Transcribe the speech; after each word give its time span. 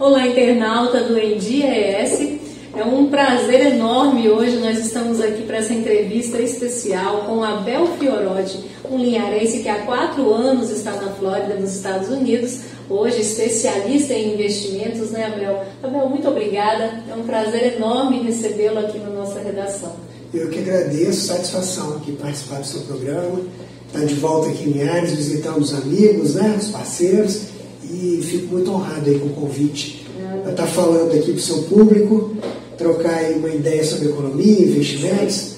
Olá, 0.00 0.28
internauta 0.28 1.02
do 1.02 1.18
Endia 1.18 1.66
ES. 1.66 2.38
É 2.76 2.84
um 2.84 3.10
prazer 3.10 3.74
enorme 3.74 4.28
hoje 4.28 4.56
nós 4.58 4.78
estamos 4.78 5.20
aqui 5.20 5.42
para 5.42 5.56
essa 5.56 5.74
entrevista 5.74 6.40
especial 6.40 7.24
com 7.24 7.42
Abel 7.42 7.84
Fiorotti, 7.98 8.60
um 8.88 8.96
linharense 8.96 9.58
que 9.58 9.68
há 9.68 9.84
quatro 9.84 10.32
anos 10.32 10.70
está 10.70 10.92
na 10.92 11.10
Flórida, 11.14 11.56
nos 11.56 11.74
Estados 11.74 12.10
Unidos, 12.10 12.60
hoje 12.88 13.22
especialista 13.22 14.14
em 14.14 14.34
investimentos, 14.34 15.10
né, 15.10 15.26
Abel? 15.26 15.64
Abel, 15.82 16.08
muito 16.08 16.28
obrigada. 16.28 17.02
É 17.10 17.14
um 17.16 17.24
prazer 17.24 17.74
enorme 17.74 18.22
recebê-lo 18.22 18.78
aqui 18.78 18.98
na 18.98 19.10
nossa 19.10 19.40
redação. 19.40 19.96
Eu 20.32 20.48
que 20.48 20.60
agradeço, 20.60 21.26
satisfação 21.26 21.96
aqui 21.96 22.12
participar 22.12 22.60
do 22.60 22.66
seu 22.66 22.82
programa, 22.82 23.40
estar 23.88 24.06
de 24.06 24.14
volta 24.14 24.48
aqui 24.48 24.62
em 24.62 24.74
Linhares, 24.74 25.10
visitando 25.10 25.58
os 25.58 25.74
amigos, 25.74 26.36
né, 26.36 26.54
os 26.56 26.68
parceiros, 26.68 27.57
e 27.90 28.20
fico 28.22 28.54
muito 28.54 28.70
honrado 28.70 29.08
aí 29.08 29.18
com 29.18 29.26
o 29.26 29.30
convite 29.30 30.06
para 30.42 30.50
estar 30.50 30.66
falando 30.66 31.12
aqui 31.12 31.32
para 31.32 31.34
o 31.34 31.40
seu 31.40 31.62
público, 31.62 32.36
trocar 32.76 33.14
aí 33.14 33.34
uma 33.34 33.48
ideia 33.48 33.84
sobre 33.84 34.08
economia, 34.08 34.62
investimentos, 34.62 35.56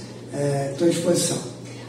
estou 0.72 0.86
é, 0.86 0.90
à 0.90 0.92
disposição. 0.92 1.38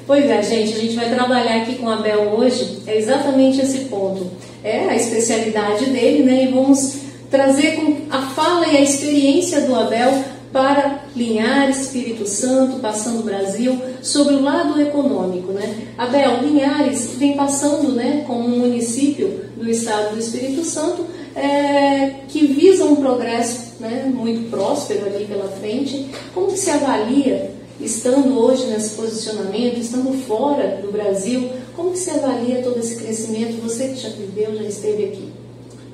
Pois 0.05 0.25
é, 0.25 0.41
gente, 0.41 0.73
a 0.73 0.79
gente 0.79 0.95
vai 0.95 1.13
trabalhar 1.13 1.61
aqui 1.61 1.75
com 1.75 1.87
a 1.87 1.95
Abel 1.95 2.33
hoje, 2.35 2.79
é 2.87 2.97
exatamente 2.97 3.61
esse 3.61 3.85
ponto. 3.85 4.29
É 4.63 4.89
a 4.89 4.95
especialidade 4.95 5.85
dele, 5.85 6.23
né? 6.23 6.45
E 6.45 6.47
vamos 6.51 6.95
trazer 7.29 7.79
a 8.09 8.21
fala 8.21 8.67
e 8.67 8.77
a 8.77 8.81
experiência 8.81 9.61
do 9.61 9.73
Abel 9.73 10.11
para 10.51 11.05
Linhares, 11.15 11.81
Espírito 11.81 12.27
Santo, 12.27 12.79
passando 12.79 13.23
Brasil, 13.23 13.79
sobre 14.01 14.35
o 14.35 14.43
lado 14.43 14.79
econômico. 14.81 15.51
Né? 15.51 15.87
Abel, 15.97 16.41
Linhares 16.41 17.11
vem 17.17 17.35
passando 17.35 17.93
né, 17.93 18.23
como 18.27 18.47
um 18.47 18.59
município 18.59 19.45
do 19.55 19.69
estado 19.69 20.13
do 20.13 20.19
Espírito 20.19 20.63
Santo 20.63 21.05
é, 21.35 22.15
que 22.27 22.47
visa 22.47 22.85
um 22.85 22.95
progresso 22.95 23.75
né, 23.79 24.11
muito 24.13 24.49
próspero 24.49 25.05
ali 25.05 25.25
pela 25.25 25.47
frente. 25.47 26.09
Como 26.33 26.47
que 26.47 26.59
se 26.59 26.69
avalia, 26.69 27.51
estando 27.79 28.37
hoje 28.37 28.65
nesse 28.67 28.95
posicionamento, 28.95 29.79
estando 29.79 30.13
fora 30.25 30.79
do 30.81 30.91
Brasil, 30.91 31.49
como 31.75 31.91
que 31.91 31.99
se 31.99 32.09
avalia 32.09 32.61
todo 32.61 32.79
esse 32.79 32.95
crescimento? 32.97 33.61
Você 33.61 33.89
que 33.89 33.95
já 33.95 34.09
viveu, 34.09 34.55
já 34.55 34.63
esteve 34.63 35.05
aqui. 35.05 35.29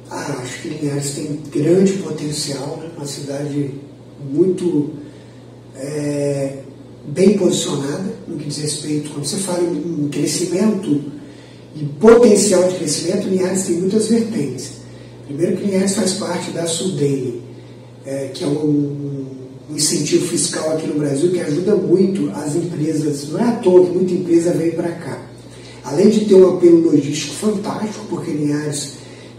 Ah, 0.09 0.39
acho 0.42 0.61
que 0.61 0.69
Linhares 0.69 1.11
tem 1.11 1.42
grande 1.52 1.94
potencial, 1.94 2.77
né? 2.77 2.89
uma 2.95 3.05
cidade 3.05 3.71
muito 4.19 4.91
é, 5.75 6.59
bem 7.07 7.37
posicionada 7.37 8.13
no 8.27 8.37
que 8.37 8.45
diz 8.45 8.57
respeito, 8.57 9.11
quando 9.11 9.25
você 9.25 9.37
fala 9.37 9.63
em 9.63 10.09
crescimento 10.09 11.01
e 11.75 11.83
potencial 11.99 12.67
de 12.67 12.75
crescimento, 12.75 13.27
Linhares 13.27 13.65
tem 13.65 13.75
muitas 13.77 14.07
vertentes. 14.07 14.71
Primeiro 15.25 15.57
que 15.57 15.65
Linhares 15.65 15.93
faz 15.93 16.13
parte 16.13 16.51
da 16.51 16.65
Sudene, 16.65 17.41
é, 18.05 18.29
que 18.33 18.43
é 18.43 18.47
um, 18.47 18.51
um, 18.51 19.25
incentivo 19.75 20.25
fiscal 20.27 20.71
aqui 20.71 20.87
no 20.87 20.95
Brasil 20.95 21.31
que 21.31 21.39
ajuda 21.39 21.75
muito 21.75 22.29
as 22.31 22.55
empresas. 22.55 23.29
Não 23.29 23.39
é 23.39 23.43
à 23.43 23.52
toa 23.53 23.85
que 23.85 23.91
muita 23.91 24.13
empresa 24.13 24.52
vem 24.52 24.71
para 24.71 24.91
cá. 24.91 25.21
Além 25.83 26.09
de 26.09 26.25
ter 26.25 26.35
um 26.35 26.55
apelo 26.55 26.91
logístico 26.91 27.33
fantástico, 27.35 28.05
porque 28.09 28.31
Linhares 28.31 28.93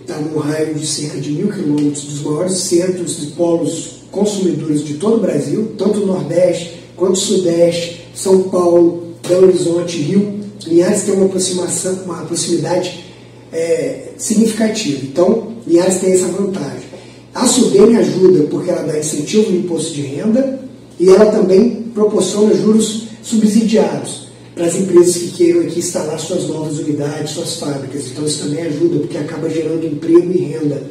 está 0.08 0.18
num 0.18 0.38
raio 0.38 0.74
de 0.74 0.86
cerca 0.86 1.20
de 1.20 1.30
mil 1.32 1.48
quilômetros 1.48 2.04
dos 2.04 2.22
maiores 2.22 2.54
centros 2.54 3.20
de 3.20 3.26
polos 3.32 3.98
consumidores 4.10 4.82
de 4.82 4.94
todo 4.94 5.16
o 5.16 5.20
Brasil, 5.20 5.74
tanto 5.76 6.00
o 6.00 6.06
Nordeste 6.06 6.80
quanto 6.96 7.12
o 7.12 7.16
Sudeste, 7.16 8.06
São 8.14 8.44
Paulo, 8.44 9.08
Belo 9.28 9.48
Horizonte, 9.48 9.98
Rio. 9.98 10.38
Linhares 10.66 11.02
tem 11.02 11.14
uma 11.14 11.26
aproximação, 11.26 11.92
uma 12.06 12.22
proximidade 12.22 13.04
é, 13.52 14.08
significativa. 14.16 15.04
Então, 15.04 15.52
Linhares 15.66 16.00
tem 16.00 16.12
essa 16.12 16.28
vantagem. 16.28 16.88
A 17.34 17.46
Sudene 17.46 17.96
ajuda 17.96 18.44
porque 18.44 18.70
ela 18.70 18.82
dá 18.82 18.98
incentivo 18.98 19.50
no 19.50 19.58
imposto 19.58 19.92
de 19.92 20.02
renda 20.02 20.58
e 20.98 21.08
ela 21.10 21.26
também 21.26 21.82
proporciona 21.94 22.54
juros 22.54 23.08
subsidiados 23.22 24.27
para 24.58 24.66
as 24.66 24.74
empresas 24.74 25.14
que 25.14 25.28
queiram 25.28 25.60
aqui 25.60 25.78
instalar 25.78 26.18
suas 26.18 26.48
novas 26.48 26.80
unidades, 26.80 27.30
suas 27.30 27.54
fábricas. 27.60 28.08
Então 28.08 28.26
isso 28.26 28.42
também 28.42 28.64
ajuda 28.64 28.98
porque 28.98 29.16
acaba 29.16 29.48
gerando 29.48 29.86
emprego 29.86 30.32
e 30.32 30.38
renda. 30.38 30.82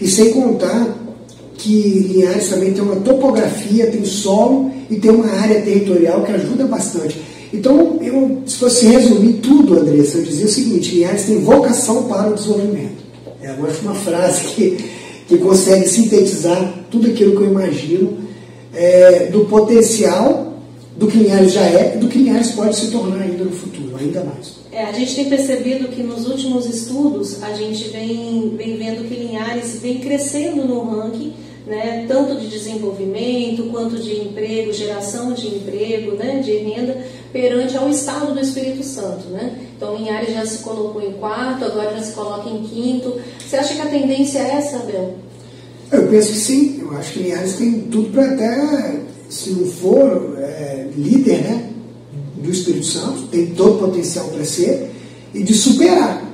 E 0.00 0.06
sem 0.06 0.30
contar 0.30 0.96
que 1.54 2.06
Linhares 2.08 2.48
também 2.48 2.72
tem 2.72 2.82
uma 2.82 2.96
topografia, 2.96 3.90
tem 3.90 4.04
solo 4.04 4.70
e 4.88 4.96
tem 4.96 5.10
uma 5.10 5.26
área 5.26 5.60
territorial 5.60 6.22
que 6.22 6.30
ajuda 6.30 6.66
bastante. 6.66 7.20
Então, 7.52 7.98
eu, 8.00 8.42
se 8.46 8.56
fosse 8.56 8.86
resumir 8.86 9.34
tudo, 9.42 9.80
Andressa, 9.80 10.18
eu 10.18 10.22
dizia 10.22 10.46
o 10.46 10.48
seguinte: 10.48 10.94
Linhares 10.94 11.24
tem 11.24 11.40
vocação 11.40 12.04
para 12.04 12.30
o 12.30 12.34
desenvolvimento. 12.34 13.00
É, 13.42 13.52
uma 13.52 13.94
frase 13.94 14.44
que, 14.54 14.78
que 15.26 15.36
consegue 15.38 15.86
sintetizar 15.88 16.86
tudo 16.90 17.08
aquilo 17.08 17.36
que 17.36 17.42
eu 17.42 17.50
imagino 17.50 18.18
é, 18.72 19.26
do 19.26 19.40
potencial 19.46 20.49
do 20.96 21.06
que 21.06 21.18
Linhares 21.18 21.52
já 21.52 21.62
é 21.62 21.94
e 21.96 21.98
do 21.98 22.08
que 22.08 22.18
Linhares 22.18 22.50
pode 22.52 22.76
se 22.76 22.90
tornar 22.90 23.22
ainda 23.22 23.44
no 23.44 23.52
futuro, 23.52 23.96
ainda 23.98 24.24
mais. 24.24 24.54
É, 24.72 24.84
a 24.84 24.92
gente 24.92 25.14
tem 25.14 25.28
percebido 25.28 25.88
que 25.88 26.02
nos 26.02 26.26
últimos 26.28 26.66
estudos 26.66 27.42
a 27.42 27.52
gente 27.54 27.88
vem, 27.88 28.54
vem 28.56 28.76
vendo 28.76 29.08
que 29.08 29.14
Linhares 29.14 29.80
vem 29.80 29.98
crescendo 29.98 30.64
no 30.64 30.82
ranking 30.82 31.32
né, 31.66 32.04
tanto 32.08 32.40
de 32.40 32.48
desenvolvimento 32.48 33.70
quanto 33.70 33.96
de 33.96 34.20
emprego, 34.20 34.72
geração 34.72 35.32
de 35.32 35.46
emprego, 35.46 36.16
né, 36.16 36.40
de 36.40 36.52
renda, 36.56 36.98
perante 37.32 37.76
ao 37.76 37.88
Estado 37.88 38.34
do 38.34 38.40
Espírito 38.40 38.82
Santo. 38.82 39.28
Né? 39.28 39.56
Então, 39.76 39.96
Linhares 39.96 40.34
já 40.34 40.44
se 40.44 40.58
colocou 40.58 41.00
em 41.00 41.12
quarto, 41.12 41.64
agora 41.64 41.96
já 41.96 42.02
se 42.02 42.12
coloca 42.12 42.48
em 42.48 42.62
quinto. 42.64 43.20
Você 43.38 43.56
acha 43.56 43.74
que 43.74 43.80
a 43.80 43.86
tendência 43.86 44.40
é 44.40 44.56
essa, 44.56 44.78
Abel? 44.78 45.14
Eu 45.92 46.08
penso 46.08 46.32
que 46.32 46.38
sim. 46.38 46.78
Eu 46.80 46.96
acho 46.96 47.12
que 47.12 47.20
Linhares 47.20 47.54
tem 47.54 47.80
tudo 47.82 48.10
para 48.10 48.32
até, 48.32 49.00
se 49.30 49.50
não 49.50 49.66
for 49.66 50.36
é, 50.38 50.88
líder 50.94 51.38
né, 51.38 51.70
do 52.36 52.50
Espírito 52.50 52.84
Santo, 52.84 53.22
tem 53.28 53.46
todo 53.46 53.76
o 53.76 53.78
potencial 53.78 54.26
para 54.26 54.44
ser, 54.44 54.90
e 55.32 55.42
de 55.42 55.54
superar 55.54 56.30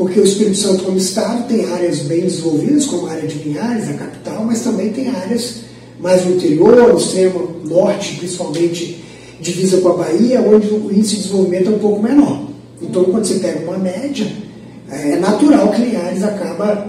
porque 0.00 0.18
o 0.18 0.24
Espírito 0.24 0.56
Santo, 0.56 0.84
como 0.84 0.96
Estado, 0.96 1.46
tem 1.46 1.66
áreas 1.66 1.98
bem 1.98 2.22
desenvolvidas, 2.22 2.86
como 2.86 3.06
a 3.06 3.10
área 3.10 3.28
de 3.28 3.36
Linhares, 3.36 3.86
a 3.86 3.92
capital, 3.92 4.42
mas 4.46 4.60
também 4.60 4.88
tem 4.88 5.08
áreas 5.08 5.56
mais 6.00 6.24
no 6.24 6.36
interior, 6.36 6.90
no 6.90 6.96
extremo 6.96 7.56
norte, 7.66 8.14
principalmente 8.14 9.04
divisa 9.42 9.78
com 9.82 9.90
a 9.90 9.96
Bahia, 9.98 10.40
onde 10.40 10.68
o 10.68 10.90
índice 10.90 11.16
de 11.16 11.22
desenvolvimento 11.24 11.68
é 11.68 11.74
um 11.74 11.78
pouco 11.78 12.02
menor. 12.02 12.46
Então, 12.80 13.04
quando 13.04 13.26
você 13.26 13.40
pega 13.40 13.60
uma 13.60 13.76
média, 13.76 14.26
é 14.88 15.16
natural 15.16 15.70
que 15.70 15.82
Linhares 15.82 16.22
acaba 16.22 16.88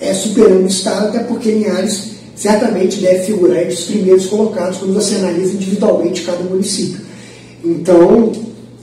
é, 0.00 0.12
superando 0.12 0.64
o 0.64 0.66
Estado, 0.66 1.06
até 1.06 1.20
porque 1.20 1.52
Linhares 1.52 2.09
certamente 2.40 3.00
deve 3.00 3.24
figurar 3.24 3.58
entre 3.58 3.74
os 3.74 3.84
primeiros 3.84 4.26
colocados 4.26 4.78
quando 4.78 4.94
você 4.94 5.16
analisa 5.16 5.52
individualmente 5.52 6.22
cada 6.22 6.42
município. 6.42 7.02
Então, 7.62 8.32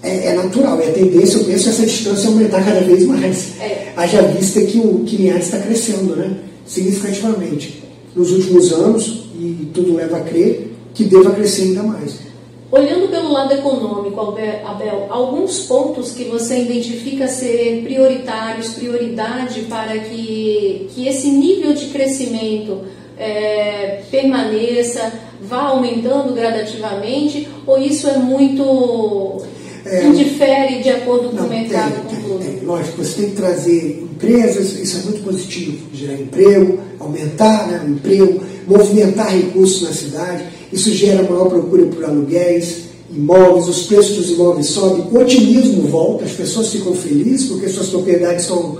é, 0.03 0.27
é, 0.27 0.35
natural, 0.35 0.79
é 0.79 0.89
a 0.89 0.91
tendência, 0.91 1.39
eu 1.39 1.45
penso, 1.45 1.67
essa 1.67 1.83
distância 1.83 2.29
aumentar 2.29 2.63
cada 2.63 2.81
vez 2.81 3.03
mais. 3.07 3.59
É. 3.59 3.93
Haja 3.97 4.21
vista 4.21 4.61
que 4.61 4.77
o 4.77 5.03
que 5.03 5.15
Linhares 5.15 5.45
está 5.45 5.57
crescendo 5.57 6.15
né, 6.15 6.37
significativamente 6.67 7.83
nos 8.15 8.31
últimos 8.31 8.71
anos, 8.71 9.25
e 9.39 9.69
tudo 9.73 9.95
leva 9.95 10.17
a 10.17 10.21
crer 10.21 10.71
que 10.93 11.05
deva 11.05 11.31
crescer 11.31 11.63
ainda 11.63 11.81
mais. 11.81 12.27
Olhando 12.69 13.09
pelo 13.09 13.31
lado 13.31 13.53
econômico, 13.53 14.19
Abel, 14.19 15.07
alguns 15.09 15.61
pontos 15.61 16.11
que 16.11 16.25
você 16.25 16.59
identifica 16.61 17.27
ser 17.27 17.81
prioritários, 17.83 18.73
prioridade 18.73 19.61
para 19.61 19.97
que, 19.97 20.89
que 20.93 21.07
esse 21.07 21.29
nível 21.29 21.73
de 21.73 21.85
crescimento 21.87 22.81
é, 23.17 24.01
permaneça, 24.11 25.11
vá 25.41 25.63
aumentando 25.63 26.33
gradativamente, 26.33 27.47
ou 27.65 27.77
isso 27.77 28.07
é 28.07 28.17
muito 28.17 29.41
é, 29.85 30.05
indifere 30.05 30.81
de 30.81 30.89
acordo 30.89 31.29
com 31.29 31.35
não, 31.35 31.45
o 31.45 31.49
mercado 31.49 32.07
tem, 32.07 32.17
tem, 32.19 32.55
tem, 32.57 32.65
Lógico, 32.65 33.03
você 33.03 33.21
tem 33.21 33.29
que 33.31 33.35
trazer 33.35 34.01
empresas, 34.01 34.73
isso 34.73 34.97
é 34.97 35.01
muito 35.03 35.23
positivo, 35.23 35.87
gerar 35.93 36.13
emprego, 36.13 36.79
aumentar 36.99 37.67
né, 37.67 37.81
o 37.85 37.89
emprego, 37.91 38.43
movimentar 38.67 39.31
recursos 39.33 39.81
na 39.83 39.93
cidade, 39.93 40.45
isso 40.71 40.91
gera 40.91 41.23
maior 41.23 41.47
procura 41.47 41.85
por 41.85 42.03
aluguéis, 42.03 42.87
imóveis, 43.09 43.67
os 43.69 43.83
preços 43.83 44.17
dos 44.17 44.29
imóveis 44.31 44.67
sobem, 44.67 45.05
o 45.09 45.17
otimismo 45.17 45.83
volta, 45.83 46.25
as 46.25 46.31
pessoas 46.31 46.69
ficam 46.69 46.93
felizes 46.93 47.47
porque 47.47 47.69
suas 47.69 47.87
propriedades 47.87 48.43
estão 48.43 48.77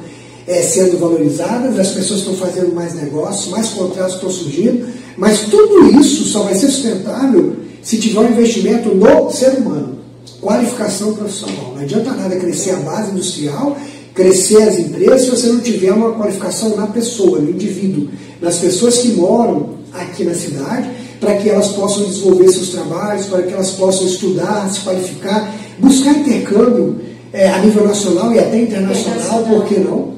é, 0.47 0.61
sendo 0.61 0.97
valorizadas, 0.97 1.77
as 1.77 1.89
pessoas 1.89 2.21
estão 2.21 2.35
fazendo 2.35 2.73
mais 2.73 2.95
negócios, 2.95 3.49
mais 3.49 3.69
contratos 3.69 4.15
estão 4.15 4.29
surgindo, 4.29 4.87
mas 5.17 5.41
tudo 5.41 5.99
isso 5.99 6.23
só 6.25 6.43
vai 6.43 6.55
ser 6.55 6.67
sustentável 6.67 7.57
se 7.81 7.97
tiver 7.97 8.19
um 8.19 8.31
investimento 8.31 8.95
no 8.95 9.29
ser 9.29 9.57
humano 9.57 9.97
qualificação 10.41 11.13
profissional. 11.13 11.73
Não 11.75 11.81
adianta 11.81 12.11
nada 12.11 12.35
crescer 12.35 12.71
a 12.71 12.77
base 12.77 13.11
industrial, 13.11 13.77
crescer 14.13 14.61
as 14.63 14.79
empresas, 14.79 15.21
se 15.21 15.29
você 15.29 15.47
não 15.47 15.59
tiver 15.59 15.91
uma 15.91 16.13
qualificação 16.13 16.75
na 16.75 16.87
pessoa, 16.87 17.39
no 17.39 17.49
indivíduo, 17.49 18.09
nas 18.41 18.57
pessoas 18.57 18.97
que 18.97 19.09
moram 19.09 19.77
aqui 19.93 20.23
na 20.23 20.33
cidade, 20.33 20.89
para 21.19 21.35
que 21.35 21.49
elas 21.49 21.69
possam 21.69 22.05
desenvolver 22.05 22.49
seus 22.49 22.69
trabalhos, 22.69 23.25
para 23.25 23.43
que 23.43 23.53
elas 23.53 23.71
possam 23.71 24.05
estudar, 24.05 24.69
se 24.71 24.81
qualificar, 24.81 25.53
buscar 25.79 26.11
intercâmbio 26.11 26.97
é, 27.33 27.49
a 27.49 27.59
nível 27.59 27.85
nacional 27.85 28.31
e 28.31 28.39
até 28.39 28.61
internacional, 28.61 29.43
por 29.43 29.65
que 29.65 29.79
não? 29.79 30.16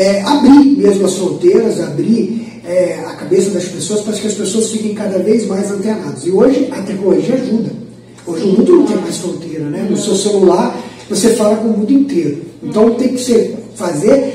É, 0.00 0.22
abrir 0.22 0.64
mesmo 0.78 1.04
as 1.04 1.14
fronteiras, 1.14 1.78
abrir 1.78 2.62
é, 2.64 3.00
a 3.06 3.16
cabeça 3.16 3.50
das 3.50 3.64
pessoas 3.64 4.00
para 4.00 4.14
que 4.14 4.26
as 4.26 4.32
pessoas 4.32 4.70
fiquem 4.70 4.94
cada 4.94 5.18
vez 5.18 5.46
mais 5.46 5.70
antenadas. 5.70 6.24
E 6.24 6.30
hoje 6.30 6.70
a 6.72 6.80
tecnologia 6.80 7.34
ajuda. 7.34 7.70
Hoje 8.26 8.44
o 8.44 8.46
mundo 8.46 8.76
não 8.76 8.86
tem 8.86 8.96
mais 8.96 9.18
fronteira, 9.18 9.64
né? 9.66 9.86
No 9.90 9.98
seu 9.98 10.14
celular 10.14 10.74
você 11.06 11.34
fala 11.34 11.56
com 11.56 11.68
o 11.68 11.76
mundo 11.76 11.92
inteiro. 11.92 12.40
Então 12.62 12.94
tem 12.94 13.08
que 13.08 13.18
ser, 13.18 13.58
fazer 13.74 14.32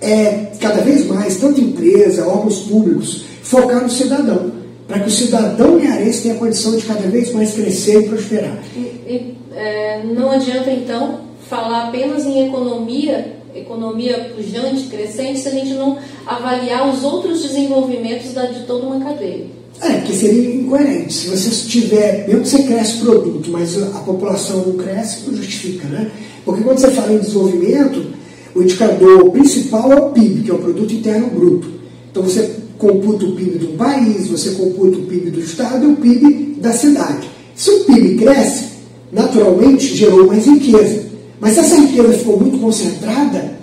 é, 0.00 0.46
cada 0.58 0.80
vez 0.80 1.06
mais, 1.06 1.36
tanto 1.36 1.60
empresa, 1.60 2.26
órgãos 2.26 2.60
públicos, 2.60 3.26
focar 3.42 3.82
no 3.82 3.90
cidadão, 3.90 4.50
para 4.88 5.00
que 5.00 5.08
o 5.08 5.12
cidadão 5.12 5.78
miarense 5.78 6.22
tenha 6.22 6.36
condição 6.36 6.74
de 6.74 6.86
cada 6.86 7.06
vez 7.06 7.30
mais 7.34 7.52
crescer 7.52 8.00
e 8.00 8.08
prosperar. 8.08 8.58
E, 8.74 8.78
e 8.78 9.36
é, 9.54 10.02
não 10.04 10.30
adianta 10.30 10.70
então 10.70 11.20
falar 11.50 11.88
apenas 11.88 12.24
em 12.24 12.48
economia, 12.48 13.35
economia 13.58 14.32
pujante, 14.34 14.84
crescente, 14.84 15.40
se 15.40 15.48
a 15.48 15.52
gente 15.52 15.74
não 15.74 15.98
avaliar 16.26 16.88
os 16.92 17.02
outros 17.02 17.42
desenvolvimentos 17.42 18.32
da, 18.32 18.46
de 18.46 18.64
toda 18.66 18.86
uma 18.86 19.04
cadeia. 19.04 19.46
É, 19.80 20.00
que 20.00 20.14
seria 20.14 20.54
incoerente. 20.54 21.12
Se 21.12 21.28
você 21.28 21.50
tiver, 21.68 22.26
mesmo 22.26 22.42
que 22.42 22.48
você 22.48 22.62
cresce 22.62 22.98
produto, 22.98 23.50
mas 23.50 23.80
a 23.82 24.00
população 24.00 24.64
não 24.66 24.76
cresce, 24.76 25.28
não 25.28 25.36
justifica, 25.36 25.86
né? 25.88 26.10
Porque 26.44 26.62
quando 26.62 26.78
você 26.78 26.90
fala 26.90 27.12
em 27.12 27.18
desenvolvimento, 27.18 28.06
o 28.54 28.62
indicador 28.62 29.30
principal 29.30 29.92
é 29.92 29.96
o 29.96 30.10
PIB, 30.10 30.42
que 30.42 30.50
é 30.50 30.54
o 30.54 30.58
Produto 30.58 30.94
Interno 30.94 31.26
Bruto. 31.28 31.68
Então 32.10 32.22
você 32.22 32.56
computa 32.78 33.26
o 33.26 33.32
PIB 33.32 33.66
um 33.66 33.76
país, 33.76 34.28
você 34.28 34.50
computa 34.52 34.98
o 34.98 35.02
PIB 35.02 35.30
do 35.30 35.40
Estado 35.40 35.84
e 35.84 35.92
o 35.92 35.96
PIB 35.96 36.60
da 36.60 36.72
cidade. 36.72 37.28
Se 37.54 37.70
o 37.70 37.84
PIB 37.84 38.16
cresce, 38.16 38.64
naturalmente 39.12 39.94
gerou 39.94 40.26
mais 40.26 40.46
riqueza. 40.46 41.05
Mas 41.40 41.54
se 41.54 41.60
essa 41.60 41.76
riqueza 41.76 42.12
ficou 42.14 42.40
muito 42.40 42.58
concentrada, 42.58 43.56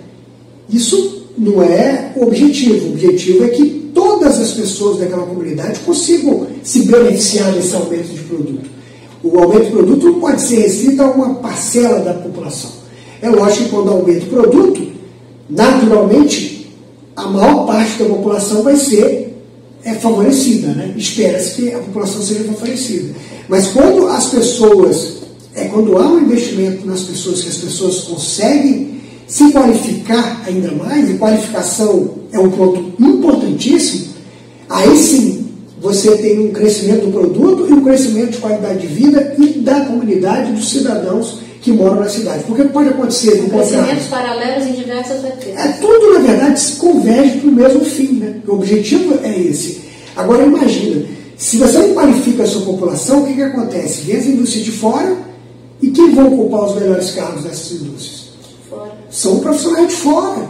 isso 0.68 1.24
não 1.36 1.62
é 1.62 2.12
o 2.16 2.24
objetivo. 2.24 2.88
O 2.88 2.92
objetivo 2.92 3.44
é 3.44 3.48
que 3.48 3.90
todas 3.94 4.38
as 4.38 4.52
pessoas 4.52 4.98
daquela 4.98 5.26
comunidade 5.26 5.80
consigam 5.80 6.46
se 6.62 6.82
beneficiar 6.82 7.52
desse 7.52 7.74
aumento 7.74 8.08
de 8.08 8.20
produto. 8.20 8.70
O 9.22 9.38
aumento 9.38 9.64
de 9.66 9.70
produto 9.70 10.06
não 10.06 10.20
pode 10.20 10.40
ser 10.42 10.56
restrito 10.56 11.02
a 11.02 11.10
uma 11.10 11.34
parcela 11.36 12.00
da 12.00 12.14
população. 12.14 12.70
É 13.22 13.28
lógico 13.28 13.64
que 13.64 13.70
quando 13.70 13.90
aumenta 13.90 14.26
o 14.26 14.28
produto, 14.28 14.86
naturalmente, 15.48 16.70
a 17.16 17.26
maior 17.26 17.66
parte 17.66 18.02
da 18.02 18.08
população 18.08 18.62
vai 18.62 18.76
ser 18.76 19.34
é, 19.84 19.94
favorecida. 19.94 20.68
Né? 20.68 20.94
Espera-se 20.96 21.54
que 21.54 21.72
a 21.72 21.78
população 21.78 22.22
seja 22.22 22.44
favorecida. 22.44 23.14
Mas 23.48 23.68
quando 23.68 24.06
as 24.08 24.26
pessoas, 24.26 25.23
é 25.54 25.64
quando 25.66 25.96
há 25.96 26.06
um 26.06 26.20
investimento 26.20 26.86
nas 26.86 27.02
pessoas, 27.02 27.42
que 27.42 27.48
as 27.48 27.56
pessoas 27.56 28.00
conseguem 28.00 29.00
se 29.26 29.50
qualificar 29.52 30.42
ainda 30.46 30.72
mais, 30.72 31.08
e 31.08 31.14
qualificação 31.14 32.10
é 32.32 32.38
um 32.38 32.50
ponto 32.50 32.94
importantíssimo, 33.00 34.08
aí 34.68 34.96
sim 34.96 35.46
você 35.80 36.16
tem 36.16 36.40
um 36.40 36.52
crescimento 36.52 37.06
do 37.06 37.12
produto 37.12 37.66
e 37.68 37.72
um 37.72 37.84
crescimento 37.84 38.32
de 38.32 38.38
qualidade 38.38 38.80
de 38.80 38.86
vida 38.86 39.34
e 39.38 39.60
da 39.60 39.82
comunidade, 39.82 40.52
dos 40.52 40.70
cidadãos 40.70 41.40
que 41.60 41.72
moram 41.72 42.00
na 42.00 42.08
cidade. 42.08 42.44
Porque 42.44 42.64
pode 42.64 42.88
acontecer 42.88 43.42
no 43.42 43.50
Crescimentos 43.50 44.06
paralelos 44.06 44.66
em 44.66 44.72
diversas 44.72 45.22
vertentes. 45.22 45.58
É, 45.58 45.68
tudo, 45.80 46.14
na 46.14 46.20
verdade, 46.20 46.60
se 46.60 46.76
converge 46.76 47.38
para 47.38 47.50
o 47.50 47.52
mesmo 47.52 47.84
fim. 47.84 48.14
Né? 48.14 48.34
O 48.46 48.54
objetivo 48.54 49.18
é 49.22 49.38
esse. 49.38 49.82
Agora, 50.16 50.42
imagina, 50.42 51.04
se 51.36 51.58
você 51.58 51.78
não 51.78 51.94
qualifica 51.94 52.44
a 52.44 52.46
sua 52.46 52.62
população, 52.62 53.22
o 53.22 53.26
que, 53.26 53.34
que 53.34 53.42
acontece? 53.42 54.02
Vem 54.02 54.32
indústrias 54.32 54.64
de 54.64 54.72
fora 54.72 55.33
e 55.82 55.90
quem 55.90 56.14
vão 56.14 56.32
ocupar 56.32 56.66
os 56.66 56.76
melhores 56.76 57.10
cargos 57.10 57.44
dessas 57.44 57.72
indústrias? 57.72 58.24
Fora. 58.68 58.92
São 59.10 59.38
profissionais 59.40 59.88
de 59.88 59.94
fora. 59.94 60.48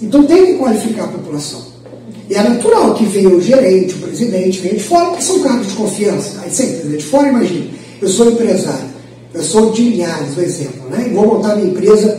Então 0.00 0.24
tem 0.24 0.46
que 0.46 0.54
qualificar 0.54 1.04
a 1.04 1.08
população. 1.08 1.62
E 2.28 2.34
é 2.34 2.42
natural 2.42 2.94
que 2.94 3.04
venha 3.04 3.28
o 3.28 3.40
gerente, 3.40 3.94
o 3.94 3.98
presidente, 3.98 4.60
venha 4.60 4.74
de 4.74 4.82
fora, 4.82 5.06
porque 5.06 5.22
são 5.22 5.40
cargos 5.40 5.68
de 5.68 5.74
confiança. 5.74 6.40
Aí 6.42 6.50
você 6.50 6.64
entende, 6.64 6.96
de 6.96 7.04
fora, 7.04 7.28
imagina, 7.28 7.66
eu 8.00 8.08
sou 8.08 8.30
empresário, 8.30 8.86
eu 9.34 9.42
sou 9.42 9.72
de 9.72 9.82
Linhares, 9.82 10.34
por 10.34 10.42
exemplo, 10.42 10.88
né? 10.90 11.06
e 11.08 11.14
vou 11.14 11.26
montar 11.26 11.56
minha 11.56 11.68
empresa 11.68 12.18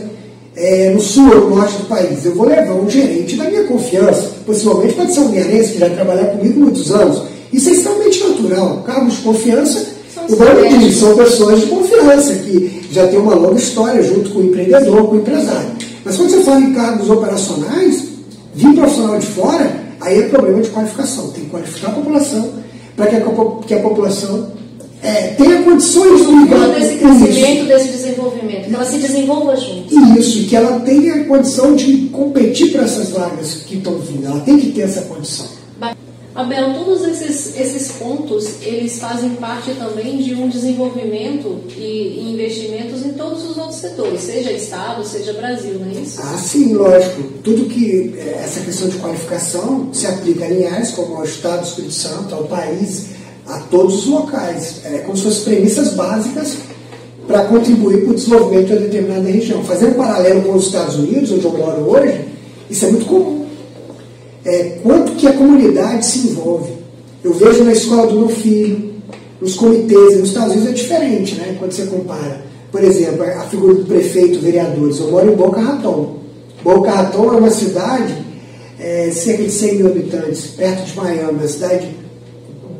é, 0.54 0.90
no 0.90 1.00
sul 1.00 1.28
ou 1.28 1.50
no 1.50 1.56
norte 1.56 1.76
do 1.78 1.84
país. 1.86 2.24
Eu 2.24 2.34
vou 2.34 2.46
levar 2.46 2.74
um 2.74 2.88
gerente 2.88 3.36
da 3.36 3.44
minha 3.44 3.64
confiança, 3.64 4.32
possivelmente 4.46 4.94
pode 4.94 5.12
ser 5.12 5.20
um 5.20 5.30
linharense 5.30 5.72
que 5.72 5.78
já 5.78 5.90
trabalhar 5.90 6.26
comigo 6.26 6.60
muitos 6.60 6.92
anos. 6.92 7.22
Isso 7.52 7.68
é 7.68 7.72
extremamente 7.72 8.22
natural. 8.22 8.82
Cargos 8.86 9.14
de 9.14 9.22
confiança, 9.22 9.86
o 10.28 10.36
nome 10.36 10.78
diz, 10.78 10.96
são 10.96 11.16
pessoas 11.16 11.60
de 11.60 11.66
confiança 11.66 11.85
que 12.42 12.88
já 12.92 13.06
têm 13.08 13.18
uma 13.18 13.34
longa 13.34 13.58
história 13.58 14.02
junto 14.02 14.30
com 14.30 14.40
o 14.40 14.44
empreendedor, 14.44 15.08
com 15.08 15.16
o 15.16 15.18
empresário. 15.18 15.70
Mas 16.04 16.16
quando 16.16 16.30
você 16.30 16.42
fala 16.42 16.60
em 16.60 16.72
cargos 16.72 17.10
operacionais, 17.10 18.04
vir 18.54 18.74
profissional 18.74 19.18
de 19.18 19.26
fora, 19.26 19.84
aí 20.00 20.20
é 20.20 20.28
problema 20.28 20.62
de 20.62 20.70
qualificação. 20.70 21.30
Tem 21.30 21.44
que 21.44 21.50
qualificar 21.50 21.88
a 21.88 21.92
população 21.92 22.50
para 22.96 23.06
que, 23.06 23.16
que 23.66 23.74
a, 23.74 23.80
população 23.80 24.52
é, 25.02 25.34
tenha 25.36 25.62
condições 25.62 26.26
de 26.26 26.32
ligar 26.32 26.68
desse 26.70 26.96
crescimento, 26.96 27.58
isso. 27.58 27.66
desse 27.66 27.88
desenvolvimento, 27.88 28.68
que 28.68 28.74
ela 28.74 28.84
se 28.84 28.98
desenvolva 28.98 29.56
junto. 29.56 30.18
Isso, 30.18 30.38
e 30.38 30.44
que 30.44 30.56
ela 30.56 30.80
tenha 30.80 31.24
condição 31.24 31.74
de 31.74 32.08
competir 32.12 32.72
para 32.72 32.84
essas 32.84 33.10
vagas 33.10 33.62
que 33.66 33.76
estão 33.76 33.98
vindo. 33.98 34.26
Ela 34.26 34.40
tem 34.40 34.58
que 34.58 34.72
ter 34.72 34.82
essa 34.82 35.02
condição. 35.02 35.46
Abel, 36.36 36.74
todos 36.74 37.02
esses, 37.02 37.58
esses 37.58 37.92
pontos, 37.92 38.60
eles 38.60 38.98
fazem 38.98 39.30
parte 39.36 39.72
também 39.72 40.18
de 40.18 40.34
um 40.34 40.50
desenvolvimento 40.50 41.60
e 41.78 42.30
investimentos 42.30 43.06
em 43.06 43.12
todos 43.12 43.42
os 43.42 43.56
outros 43.56 43.76
setores, 43.76 44.20
seja 44.20 44.52
Estado, 44.52 45.02
seja 45.02 45.32
Brasil, 45.32 45.78
não 45.80 45.88
é 45.88 46.02
isso? 46.02 46.20
Ah, 46.22 46.36
sim, 46.36 46.74
lógico. 46.74 47.22
Tudo 47.42 47.64
que 47.64 48.14
é, 48.18 48.42
essa 48.44 48.60
questão 48.60 48.86
de 48.86 48.98
qualificação 48.98 49.88
se 49.94 50.06
aplica 50.06 50.44
a 50.44 50.48
Linhares, 50.48 50.90
como 50.90 51.16
ao 51.16 51.24
Estado 51.24 51.62
do 51.62 51.68
Espírito 51.68 51.94
Santo, 51.94 52.34
ao 52.34 52.44
país, 52.44 53.06
a 53.46 53.60
todos 53.60 54.00
os 54.00 54.06
locais. 54.06 54.82
É 54.84 54.98
fossem 55.06 55.42
premissas 55.42 55.94
básicas 55.94 56.58
para 57.26 57.44
contribuir 57.44 58.02
para 58.02 58.10
o 58.10 58.14
desenvolvimento 58.14 58.66
de 58.66 58.72
uma 58.74 58.80
determinada 58.82 59.26
região. 59.26 59.64
Fazendo 59.64 59.92
um 59.92 59.94
paralelo 59.94 60.42
com 60.42 60.52
os 60.52 60.66
Estados 60.66 60.96
Unidos, 60.96 61.32
onde 61.32 61.46
eu 61.46 61.52
moro 61.56 61.90
hoje, 61.90 62.26
isso 62.68 62.84
é 62.84 62.90
muito 62.90 63.06
comum 63.06 63.45
é, 64.46 64.78
quanto 64.82 65.12
que 65.12 65.26
a 65.26 65.32
comunidade 65.32 66.06
se 66.06 66.28
envolve. 66.28 66.72
Eu 67.22 67.34
vejo 67.34 67.64
na 67.64 67.72
escola 67.72 68.06
do 68.06 68.20
meu 68.20 68.28
filho, 68.28 68.94
nos 69.40 69.56
comitês, 69.56 70.18
nos 70.18 70.28
Estados 70.28 70.52
Unidos 70.52 70.70
é 70.70 70.72
diferente, 70.72 71.34
né? 71.34 71.56
Quando 71.58 71.72
você 71.72 71.86
compara. 71.86 72.46
Por 72.70 72.82
exemplo, 72.82 73.24
a 73.24 73.42
figura 73.42 73.74
do 73.74 73.84
prefeito, 73.84 74.38
vereadores. 74.38 75.00
Eu 75.00 75.10
moro 75.10 75.32
em 75.32 75.34
Boca 75.34 75.60
Raton. 75.60 76.18
Boca 76.62 76.90
Raton 76.90 77.34
é 77.34 77.36
uma 77.36 77.50
cidade, 77.50 78.14
é, 78.78 79.10
cerca 79.10 79.42
de 79.42 79.50
100 79.50 79.74
mil 79.76 79.86
habitantes, 79.88 80.46
perto 80.56 80.84
de 80.84 80.96
Miami, 80.96 81.38
uma 81.38 81.48
cidade 81.48 81.88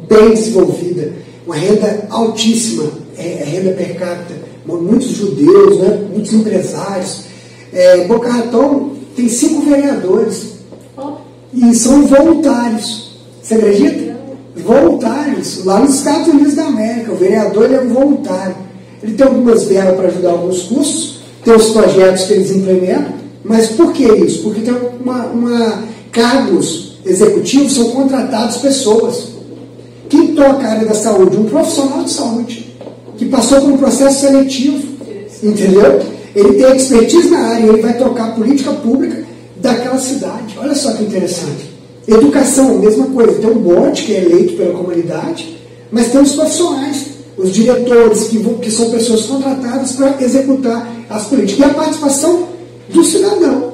bem 0.09 0.31
desenvolvida, 0.31 1.13
uma 1.45 1.57
renda 1.57 2.07
altíssima, 2.11 2.91
é, 3.19 3.41
é 3.41 3.45
renda 3.45 3.73
per 3.73 3.97
capita, 3.97 4.35
muitos 4.65 5.09
judeus, 5.09 5.79
né? 5.79 6.07
muitos 6.13 6.33
empresários. 6.33 7.23
É, 7.73 8.05
Boca 8.05 8.29
Raton 8.31 8.93
tem 9.17 9.29
cinco 9.29 9.63
vereadores, 9.63 10.56
e 11.53 11.75
são 11.75 12.07
voluntários. 12.07 13.11
Você 13.43 13.55
acredita? 13.55 14.17
Voluntários, 14.57 15.65
lá 15.65 15.81
nos 15.81 15.95
Estados 15.95 16.29
Unidos 16.29 16.55
da 16.55 16.65
América. 16.65 17.13
O 17.13 17.17
vereador 17.17 17.67
ele 17.67 17.75
é 17.77 17.81
um 17.81 17.89
voluntário. 17.89 18.57
Ele 19.03 19.15
tem 19.15 19.27
algumas 19.27 19.65
verbas 19.65 19.97
para 19.97 20.09
ajudar 20.09 20.31
alguns 20.31 20.63
custos, 20.63 21.21
tem 21.45 21.55
os 21.55 21.69
projetos 21.69 22.25
que 22.25 22.33
eles 22.33 22.51
implementam, 22.51 23.13
mas 23.45 23.69
por 23.69 23.93
que 23.93 24.05
isso? 24.05 24.43
Porque 24.43 24.63
tem 24.63 24.75
uma, 25.01 25.27
uma 25.27 25.85
cargos 26.11 26.99
executivos, 27.05 27.75
são 27.75 27.91
contratados 27.91 28.57
pessoas. 28.57 29.29
Quem 30.09 30.35
toca 30.35 30.67
a 30.67 30.71
área 30.71 30.87
da 30.87 30.95
saúde? 30.95 31.37
Um 31.37 31.45
profissional 31.45 32.03
de 32.03 32.11
saúde, 32.11 32.75
que 33.17 33.27
passou 33.27 33.61
por 33.61 33.71
um 33.71 33.77
processo 33.77 34.21
seletivo, 34.21 34.83
entendeu? 35.43 36.01
Ele 36.35 36.55
tem 36.55 36.77
expertise 36.77 37.29
na 37.29 37.39
área, 37.39 37.67
ele 37.67 37.83
vai 37.83 37.97
tocar 37.97 38.35
política 38.35 38.73
pública 38.73 39.25
daquela 39.61 39.99
cidade. 39.99 40.57
Olha 40.59 40.75
só 40.75 40.93
que 40.93 41.05
interessante. 41.05 41.71
Educação, 42.07 42.79
mesma 42.79 43.07
coisa. 43.07 43.41
Tem 43.41 43.51
um 43.51 43.59
bote 43.59 44.05
que 44.05 44.15
é 44.15 44.25
eleito 44.25 44.55
pela 44.55 44.75
comunidade, 44.75 45.57
mas 45.91 46.13
tem 46.13 46.21
os 46.21 46.33
profissionais, 46.33 47.07
os 47.37 47.53
diretores, 47.53 48.25
que, 48.29 48.39
vão, 48.39 48.55
que 48.55 48.71
são 48.71 48.91
pessoas 48.91 49.23
contratadas 49.23 49.93
para 49.93 50.23
executar 50.23 50.89
as 51.11 51.27
políticas. 51.27 51.67
E 51.67 51.71
a 51.71 51.75
participação 51.75 52.49
do 52.89 53.05
cidadão. 53.05 53.73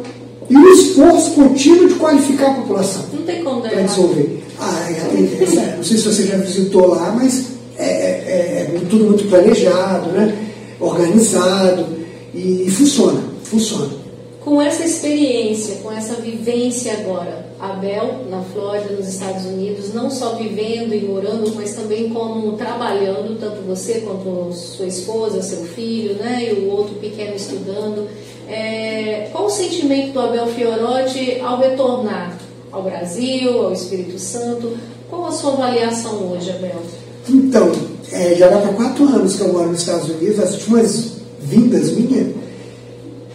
E 0.49 0.57
o 0.57 0.73
esforço 0.73 1.31
contínuo 1.33 1.89
de 1.89 1.95
qualificar 1.95 2.51
a 2.51 2.55
população. 2.55 3.03
Não 3.13 3.23
tem 3.23 3.43
como 3.43 3.63
Para 3.63 3.83
dissolver. 3.83 4.43
Ah, 4.59 4.87
é, 4.89 4.93
é, 4.93 5.45
é, 5.45 5.77
não 5.77 5.85
sei 5.85 5.97
se 5.97 6.05
você 6.05 6.25
já 6.25 6.37
visitou 6.37 6.89
lá, 6.89 7.15
mas 7.17 7.47
é, 7.79 7.85
é, 7.85 8.71
é 8.75 8.81
tudo 8.89 9.07
muito 9.07 9.25
planejado, 9.29 10.11
né? 10.11 10.37
organizado 10.79 11.87
e, 12.35 12.65
e 12.67 12.71
funciona. 12.71 13.21
Funciona 13.45 14.02
com 14.45 14.61
essa 14.61 14.85
experiência, 14.85 15.77
com 15.77 15.93
essa 15.93 16.15
vivência 16.15 16.93
agora, 16.95 17.47
Abel, 17.61 18.25
na 18.29 18.43
Flórida, 18.43 18.93
nos 18.95 19.07
Estados 19.07 19.47
Unidos, 19.47 19.95
não 19.95 20.11
só 20.11 20.35
vivendo 20.35 20.93
e 20.93 21.01
morando, 21.01 21.55
mas 21.55 21.75
também 21.75 22.09
como 22.09 22.53
trabalhando, 22.57 23.39
tanto 23.39 23.63
você 23.63 24.01
quanto 24.01 24.53
sua 24.53 24.87
esposa, 24.87 25.41
seu 25.43 25.65
filho, 25.65 26.15
né, 26.15 26.49
e 26.51 26.61
o 26.61 26.71
outro 26.71 26.95
pequeno 26.97 27.37
estudando. 27.37 28.09
É, 28.49 29.29
qual 29.31 29.47
o 29.47 29.51
sentimento 29.51 30.13
do 30.13 30.21
Abel 30.21 30.47
Fiorotti 30.49 31.41
ao 31.41 31.59
retornar 31.59 32.37
ao 32.73 32.83
Brasil, 32.83 33.63
ao 33.63 33.73
Espírito 33.73 34.19
Santo? 34.19 34.77
Qual 35.09 35.27
a 35.27 35.33
sua 35.33 35.53
avaliação 35.53 36.33
hoje, 36.33 36.51
Abel? 36.51 36.83
Então, 37.29 37.71
é, 38.11 38.35
já 38.35 38.49
dá 38.49 38.59
para 38.59 38.73
quatro 38.73 39.05
anos 39.05 39.37
que 39.37 39.43
eu 39.43 39.53
moro 39.53 39.69
nos 39.69 39.81
Estados 39.81 40.09
Unidos, 40.09 40.41
as 40.41 40.55
últimas 40.55 41.13
vindas 41.41 41.93
minhas, 41.93 42.42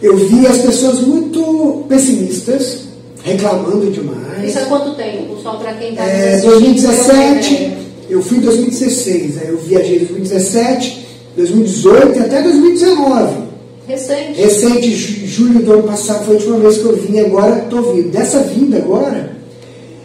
eu 0.02 0.16
vi 0.16 0.46
as 0.46 0.58
pessoas 0.58 1.00
muito 1.00 1.84
pessimistas, 1.88 2.88
reclamando 3.22 3.90
demais. 3.90 4.48
Isso 4.48 4.58
há 4.58 4.66
quanto 4.66 4.94
tempo? 4.94 5.36
Só 5.42 5.54
para 5.54 5.74
quem 5.74 5.90
está 5.90 6.04
é, 6.04 6.40
2017, 6.40 7.72
eu 8.08 8.22
fui 8.22 8.38
em 8.38 8.40
2016, 8.40 9.38
aí 9.38 9.48
eu 9.48 9.58
viajei 9.58 9.96
em 9.96 9.98
2017, 10.04 11.06
2018 11.36 12.18
e 12.18 12.20
até 12.20 12.42
2019. 12.42 13.48
Recente. 13.86 14.40
Recente, 14.40 14.90
julho 15.26 15.60
do 15.60 15.72
ano 15.72 15.82
passado 15.84 16.24
foi 16.24 16.34
a 16.34 16.38
última 16.38 16.58
vez 16.58 16.78
que 16.78 16.84
eu 16.84 16.96
vim, 16.96 17.18
agora 17.20 17.58
estou 17.64 17.94
vindo. 17.94 18.10
Dessa 18.10 18.40
vinda 18.40 18.76
agora, 18.76 19.32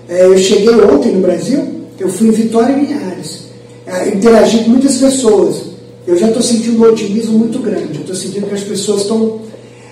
é, 0.08 0.26
eu 0.26 0.38
cheguei 0.38 0.74
ontem 0.74 1.12
no 1.12 1.22
Brasil, 1.22 1.82
eu 2.00 2.10
fui 2.10 2.30
em 2.30 2.32
Vitória 2.32 2.74
e 2.74 2.86
Linhares. 2.86 3.44
É, 3.86 4.10
interagi 4.10 4.60
com 4.60 4.72
muitas 4.72 4.98
pessoas. 4.98 5.74
Eu 6.08 6.18
já 6.18 6.28
estou 6.28 6.42
sentindo 6.42 6.82
um 6.82 6.90
otimismo 6.90 7.38
muito 7.38 7.60
grande. 7.60 7.96
Eu 7.96 8.02
estou 8.02 8.16
sentindo 8.16 8.48
que 8.48 8.56
as 8.56 8.64
pessoas 8.64 9.02
estão 9.02 9.42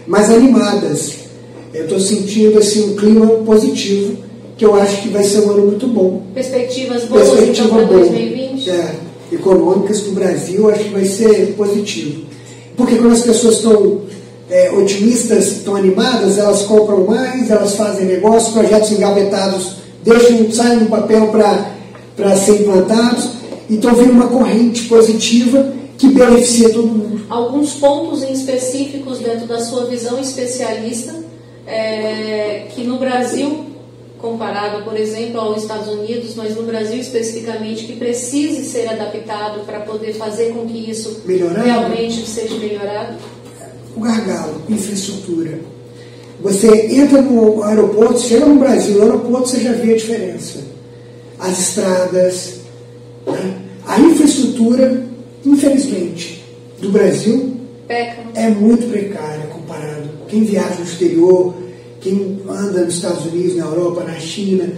mais 0.08 0.29
animadas. 0.29 1.13
Eu 1.74 1.84
estou 1.84 2.00
sentindo 2.00 2.60
assim, 2.60 2.91
um 2.91 2.96
clima 2.96 3.27
positivo, 3.46 4.17
que 4.58 4.65
eu 4.65 4.75
acho 4.75 5.01
que 5.01 5.10
vai 5.10 5.24
ser 5.24 5.39
um 5.39 5.51
ano 5.51 5.67
muito 5.67 5.88
bom. 5.88 6.24
Perspectivas 6.34 7.05
boas 7.05 7.29
Perspectiva 7.29 7.70
para 7.70 7.84
2020? 7.86 8.70
É, 8.70 8.96
econômicas 9.31 10.01
do 10.01 10.12
Brasil, 10.12 10.70
acho 10.70 10.84
que 10.84 10.89
vai 10.89 11.05
ser 11.05 11.53
positivo. 11.58 12.25
Porque 12.75 12.96
quando 12.96 13.13
as 13.13 13.22
pessoas 13.22 13.55
estão 13.55 14.01
é, 14.50 14.72
otimistas, 14.72 15.51
estão 15.53 15.75
animadas, 15.75 16.38
elas 16.38 16.63
compram 16.63 17.05
mais, 17.05 17.50
elas 17.50 17.75
fazem 17.75 18.05
negócios, 18.05 18.53
projetos 18.53 18.91
engavetados 18.91 19.81
deixam, 20.03 20.51
saem 20.51 20.81
no 20.81 20.86
papel 20.88 21.31
para 22.15 22.36
ser 22.36 22.62
implantados. 22.62 23.29
Então 23.70 23.96
vem 23.96 24.10
uma 24.10 24.27
corrente 24.27 24.84
positiva 24.84 25.74
que 26.01 26.08
beneficia 26.08 26.70
todo 26.72 26.88
mundo. 26.88 27.25
Alguns 27.29 27.75
pontos 27.75 28.24
em 28.24 28.34
específicos 28.34 29.20
dentro 29.20 29.46
da 29.46 29.60
sua 29.60 29.86
visão 29.86 30.20
especialista, 30.20 31.13
é, 31.67 32.65
que 32.72 32.84
no 32.84 32.98
Brasil, 32.98 33.67
comparado, 34.17 34.84
por 34.84 35.00
exemplo, 35.00 35.39
aos 35.39 35.62
Estados 35.62 35.88
Unidos, 35.88 36.34
mas 36.36 36.55
no 36.55 36.63
Brasil 36.63 37.00
especificamente, 37.00 37.86
que 37.86 37.98
precise 37.98 38.65
ser 38.65 38.89
adaptado 38.89 39.63
para 39.63 39.81
poder 39.81 40.13
fazer 40.13 40.53
com 40.53 40.65
que 40.65 40.89
isso 40.89 41.22
Melhorado. 41.24 41.63
realmente 41.63 42.27
seja 42.27 42.55
melhorado? 42.55 43.17
O 43.96 44.00
gargalo, 44.01 44.60
infraestrutura. 44.67 45.60
Você 46.41 46.96
entra 46.96 47.22
no 47.22 47.62
aeroporto, 47.62 48.20
chega 48.20 48.48
no 48.48 48.55
Brasil, 48.55 48.96
no 48.96 49.03
aeroporto 49.03 49.50
você 49.50 49.60
já 49.60 49.74
vê 49.74 49.93
a 49.93 49.98
diferença. 49.98 50.63
As 51.38 51.60
estradas, 51.60 52.53
né? 53.27 53.55
a 53.86 54.00
infraestrutura 54.00 55.11
infelizmente, 55.45 56.43
do 56.79 56.89
Brasil 56.89 57.57
Peca. 57.88 58.21
é 58.36 58.50
muito 58.50 58.89
precária 58.89 59.45
comparado. 59.48 60.10
Quem 60.27 60.43
viaja 60.43 60.75
no 60.75 60.83
exterior, 60.83 61.53
quem 62.00 62.39
anda 62.48 62.86
nos 62.86 62.95
Estados 62.95 63.25
Unidos, 63.25 63.55
na 63.55 63.65
Europa, 63.65 64.03
na 64.03 64.19
China, 64.19 64.71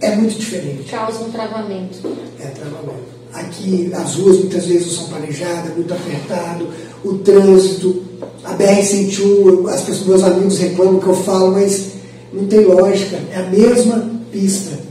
é 0.00 0.14
muito 0.14 0.38
diferente. 0.38 0.90
Causa 0.90 1.24
um 1.24 1.30
travamento. 1.30 1.98
É 2.40 2.46
travamento. 2.46 3.16
Aqui 3.32 3.90
as 3.92 4.14
ruas 4.14 4.38
muitas 4.38 4.66
vezes 4.66 4.86
não 4.86 4.94
são 4.94 5.08
planejadas, 5.08 5.76
muito 5.76 5.92
apertado, 5.92 6.68
o 7.04 7.18
trânsito, 7.18 8.02
a 8.44 8.54
BR-101, 8.54 9.68
as 9.68 9.82
pessoas, 9.82 10.06
meus 10.06 10.22
amigos 10.22 10.58
reclamam 10.58 11.00
que 11.00 11.06
eu 11.06 11.16
falo, 11.16 11.52
mas 11.52 11.92
não 12.32 12.46
tem 12.46 12.64
lógica, 12.64 13.18
é 13.32 13.36
a 13.36 13.50
mesma 13.50 14.10
pista 14.32 14.85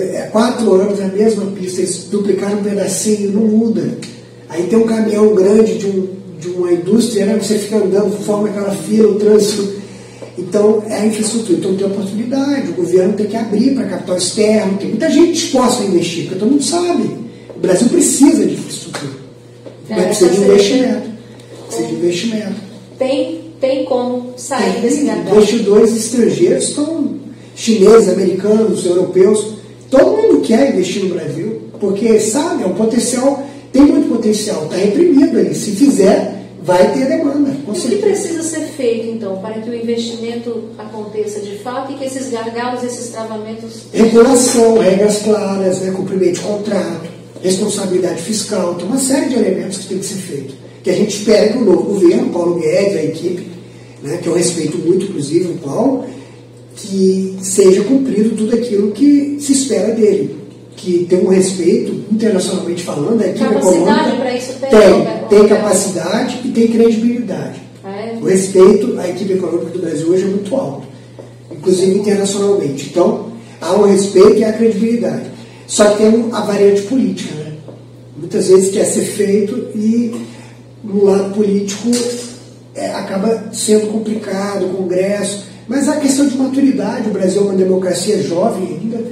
é, 0.00 0.28
quatro 0.30 0.72
anos 0.72 1.00
a 1.00 1.06
mesma 1.06 1.46
pista, 1.46 1.80
eles 1.80 2.08
duplicaram 2.10 2.58
um 2.58 2.62
pedacinho, 2.62 3.32
não 3.32 3.42
muda. 3.42 3.98
Aí 4.48 4.64
tem 4.64 4.78
um 4.78 4.86
caminhão 4.86 5.34
grande 5.34 5.78
de, 5.78 5.86
um, 5.86 6.08
de 6.38 6.48
uma 6.48 6.72
indústria, 6.72 7.26
né, 7.26 7.38
você 7.40 7.58
fica 7.58 7.76
andando, 7.76 8.16
forma 8.24 8.48
aquela 8.48 8.70
fila, 8.70 9.12
o 9.12 9.14
trânsito. 9.16 9.82
Então, 10.36 10.82
é 10.88 11.00
a 11.00 11.06
infraestrutura. 11.06 11.58
Então, 11.58 11.76
tem 11.76 11.86
oportunidade. 11.86 12.70
O 12.70 12.74
governo 12.74 13.12
tem 13.14 13.26
que 13.26 13.36
abrir 13.36 13.74
para 13.74 13.84
capital 13.84 14.16
externo. 14.16 14.78
Tem 14.78 14.88
muita 14.88 15.08
gente 15.08 15.32
disposta 15.32 15.82
a 15.82 15.86
investir, 15.86 16.24
porque 16.24 16.38
todo 16.38 16.50
mundo 16.50 16.62
sabe. 16.62 17.04
O 17.54 17.60
Brasil 17.60 17.88
precisa 17.88 18.44
de 18.44 18.54
infraestrutura. 18.54 19.12
É, 19.88 19.94
Mas 19.94 20.04
precisa 20.18 20.30
de 20.30 20.40
investimento. 20.42 21.10
Precisa 21.66 21.88
de 21.88 21.94
investimento. 21.94 22.54
Tem, 22.98 23.40
tem 23.60 23.84
como 23.84 24.34
sair 24.36 24.72
tem, 24.72 24.82
desse 24.82 25.02
mercado. 25.04 25.36
Investidores 25.36 25.96
estrangeiros 25.96 26.64
estão 26.64 27.14
chineses, 27.54 28.08
americanos, 28.08 28.84
europeus, 28.84 29.53
quer 30.44 30.72
investir 30.72 31.04
no 31.04 31.14
Brasil, 31.14 31.62
porque 31.80 32.18
sabe, 32.20 32.62
é 32.62 32.66
um 32.66 32.74
potencial, 32.74 33.42
tem 33.72 33.82
muito 33.82 34.08
potencial, 34.08 34.64
está 34.64 34.76
reprimido 34.76 35.38
aí. 35.38 35.54
Se 35.54 35.72
fizer, 35.72 36.34
vai 36.62 36.92
ter 36.92 37.06
demanda. 37.06 37.50
o 37.66 37.72
que 37.72 37.96
precisa 37.96 38.42
ser 38.42 38.62
feito, 38.68 39.08
então, 39.08 39.36
para 39.38 39.54
que 39.54 39.68
o 39.68 39.74
investimento 39.74 40.64
aconteça 40.78 41.40
de 41.40 41.58
fato 41.58 41.92
e 41.92 41.96
que 41.96 42.04
esses 42.04 42.30
gargalos, 42.30 42.82
esses 42.82 43.10
travamentos. 43.10 43.82
Regulação, 43.92 44.78
regras 44.78 45.18
claras, 45.18 45.80
né, 45.80 45.92
cumprimento 45.92 46.34
de 46.34 46.40
contrato, 46.40 47.08
responsabilidade 47.42 48.22
fiscal, 48.22 48.74
tem 48.76 48.86
uma 48.86 48.98
série 48.98 49.28
de 49.28 49.34
elementos 49.34 49.78
que 49.78 49.88
tem 49.88 49.98
que 49.98 50.06
ser 50.06 50.14
feito. 50.14 50.54
Que 50.82 50.90
a 50.90 50.94
gente 50.94 51.18
espera 51.18 51.48
que 51.48 51.58
o 51.58 51.64
novo 51.64 51.82
governo, 51.82 52.30
Paulo 52.30 52.54
Guedes, 52.58 52.96
a 52.96 53.02
equipe, 53.02 53.46
né, 54.02 54.18
que 54.22 54.28
eu 54.28 54.34
respeito 54.34 54.78
muito, 54.78 55.04
inclusive, 55.04 55.52
o 55.52 55.58
Paulo, 55.58 56.06
que 56.76 57.36
seja 57.40 57.84
cumprido 57.84 58.36
tudo 58.36 58.54
aquilo 58.54 58.90
que 58.92 59.36
se 59.40 59.52
espera 59.52 59.94
dele. 59.94 60.36
Que 60.76 61.06
tem 61.08 61.20
um 61.20 61.28
respeito, 61.28 62.04
internacionalmente 62.10 62.82
falando, 62.82 63.22
a 63.22 63.26
equipe 63.26 63.44
capacidade 63.44 64.16
para 64.16 64.36
isso 64.36 64.52
tem, 64.60 64.70
tem, 64.70 65.28
tem 65.30 65.48
capacidade 65.48 66.40
e 66.44 66.48
tem 66.48 66.68
credibilidade. 66.68 67.60
É. 67.84 68.16
O 68.20 68.24
respeito 68.24 68.98
à 68.98 69.08
equipe 69.08 69.34
econômica 69.34 69.70
do 69.70 69.78
Brasil 69.78 70.08
hoje 70.08 70.24
é 70.24 70.26
muito 70.26 70.54
alto, 70.54 70.86
inclusive 71.50 71.98
internacionalmente. 71.98 72.88
Então, 72.90 73.32
há 73.60 73.72
um 73.74 73.86
respeito 73.86 74.36
e 74.36 74.44
a 74.44 74.52
credibilidade. 74.52 75.30
Só 75.66 75.90
que 75.90 75.98
tem 75.98 76.28
a 76.32 76.40
variante 76.40 76.82
política, 76.82 77.34
né? 77.34 77.52
Muitas 78.16 78.48
vezes 78.48 78.72
quer 78.72 78.84
ser 78.84 79.02
feito 79.02 79.70
e 79.74 80.14
no 80.82 81.04
lado 81.04 81.34
político 81.34 81.90
é, 82.74 82.90
acaba 82.90 83.44
sendo 83.52 83.86
complicado, 83.92 84.66
o 84.66 84.70
Congresso 84.70 85.53
mas 85.68 85.88
a 85.88 85.96
questão 85.96 86.26
de 86.26 86.36
maturidade, 86.36 87.08
o 87.08 87.12
Brasil 87.12 87.42
é 87.42 87.44
uma 87.44 87.54
democracia 87.54 88.22
jovem 88.22 88.80
ainda, 88.80 89.04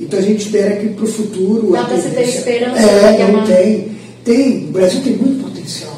então 0.00 0.18
a 0.18 0.22
gente 0.22 0.46
espera 0.46 0.76
que 0.76 0.88
para 0.90 1.04
o 1.04 1.08
futuro. 1.08 1.72
Dá 1.72 1.84
para 1.84 1.96
você 1.96 2.10
ter 2.10 2.28
esperança? 2.28 2.80
É, 2.80 3.32
não 3.32 3.44
tem. 3.44 3.96
Tem, 4.24 4.66
o 4.66 4.72
Brasil 4.72 5.00
tem 5.02 5.16
muito 5.16 5.42
potencial. 5.42 5.96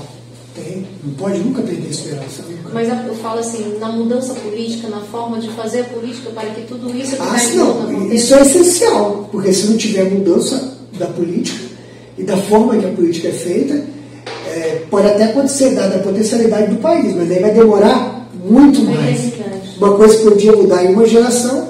Tem, 0.54 0.86
não 1.04 1.14
pode 1.14 1.38
nunca 1.40 1.62
perder 1.62 1.90
esperança. 1.90 2.42
Nunca. 2.42 2.70
Mas 2.72 2.88
eu 2.88 3.14
falo 3.14 3.40
assim, 3.40 3.78
na 3.80 3.90
mudança 3.90 4.34
política, 4.34 4.88
na 4.88 5.00
forma 5.00 5.40
de 5.40 5.48
fazer 5.50 5.80
a 5.80 5.84
política 5.84 6.30
para 6.30 6.50
que 6.50 6.62
tudo 6.62 6.94
isso 6.96 7.16
que 7.16 7.22
ah, 7.22 7.36
está 7.36 7.56
não, 7.56 8.12
Isso 8.12 8.34
é 8.34 8.42
essencial, 8.42 9.28
porque 9.32 9.52
se 9.52 9.66
não 9.68 9.76
tiver 9.76 10.04
mudança 10.04 10.76
da 10.98 11.06
política 11.06 11.64
e 12.16 12.22
da 12.22 12.36
forma 12.36 12.76
que 12.76 12.86
a 12.86 12.90
política 12.90 13.28
é 13.28 13.32
feita, 13.32 13.82
é, 14.46 14.82
pode 14.90 15.06
até 15.06 15.24
acontecer, 15.24 15.74
dada 15.74 15.96
a 15.96 16.00
potencialidade 16.00 16.72
do 16.72 16.76
país, 16.76 17.14
mas 17.14 17.30
aí 17.30 17.40
vai 17.40 17.52
demorar 17.52 18.17
muito 18.50 18.80
mais. 18.82 19.32
Uma 19.76 19.96
coisa 19.96 20.16
que 20.16 20.24
podia 20.24 20.52
mudar 20.52 20.84
em 20.84 20.92
uma 20.92 21.06
geração, 21.06 21.68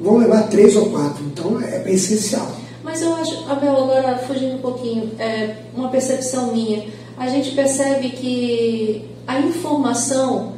vão 0.00 0.18
levar 0.18 0.48
três 0.48 0.76
ou 0.76 0.86
quatro. 0.90 1.24
Então 1.24 1.60
é, 1.60 1.90
essencial. 1.90 2.50
Mas 2.82 3.02
eu 3.02 3.14
acho, 3.14 3.44
Abel, 3.48 3.76
agora 3.76 4.18
fugindo 4.18 4.56
um 4.56 4.58
pouquinho, 4.58 5.10
é 5.18 5.56
uma 5.74 5.88
percepção 5.88 6.52
minha. 6.52 6.86
A 7.16 7.28
gente 7.28 7.52
percebe 7.52 8.10
que 8.10 9.04
a 9.26 9.40
informação 9.40 10.54